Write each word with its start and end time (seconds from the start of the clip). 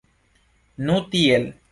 Nu 0.87 0.95
tiel! 1.11 1.47